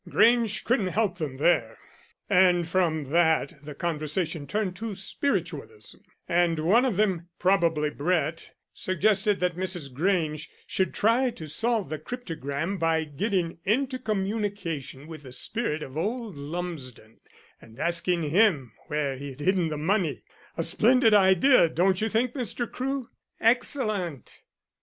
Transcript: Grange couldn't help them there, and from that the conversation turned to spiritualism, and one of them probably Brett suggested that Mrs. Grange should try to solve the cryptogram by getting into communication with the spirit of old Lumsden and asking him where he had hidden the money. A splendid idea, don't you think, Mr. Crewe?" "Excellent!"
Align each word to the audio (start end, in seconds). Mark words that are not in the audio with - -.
Grange 0.09 0.63
couldn't 0.63 0.87
help 0.87 1.19
them 1.19 1.37
there, 1.37 1.77
and 2.27 2.67
from 2.67 3.11
that 3.11 3.53
the 3.63 3.75
conversation 3.75 4.47
turned 4.47 4.75
to 4.75 4.95
spiritualism, 4.95 5.99
and 6.27 6.57
one 6.57 6.85
of 6.85 6.97
them 6.97 7.27
probably 7.37 7.91
Brett 7.91 8.49
suggested 8.73 9.39
that 9.41 9.55
Mrs. 9.55 9.93
Grange 9.93 10.49
should 10.65 10.95
try 10.95 11.29
to 11.29 11.45
solve 11.47 11.89
the 11.89 11.99
cryptogram 11.99 12.79
by 12.79 13.03
getting 13.03 13.59
into 13.63 13.99
communication 13.99 15.05
with 15.05 15.21
the 15.21 15.31
spirit 15.31 15.83
of 15.83 15.95
old 15.95 16.35
Lumsden 16.35 17.19
and 17.61 17.77
asking 17.79 18.31
him 18.31 18.71
where 18.87 19.17
he 19.17 19.29
had 19.29 19.39
hidden 19.39 19.67
the 19.69 19.77
money. 19.77 20.23
A 20.57 20.63
splendid 20.63 21.13
idea, 21.13 21.69
don't 21.69 22.01
you 22.01 22.09
think, 22.09 22.33
Mr. 22.33 22.67
Crewe?" 22.67 23.07
"Excellent!" 23.39 24.41